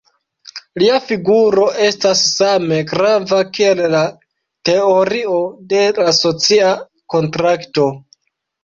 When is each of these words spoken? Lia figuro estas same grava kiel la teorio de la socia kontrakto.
Lia 0.83 0.95
figuro 1.09 1.65
estas 1.89 2.23
same 2.39 2.79
grava 2.93 3.43
kiel 3.59 3.85
la 3.97 4.03
teorio 4.71 5.39
de 5.77 5.87
la 6.03 6.17
socia 6.25 6.75
kontrakto. 7.17 7.91